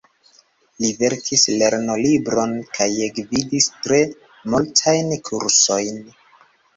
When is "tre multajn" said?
3.83-5.13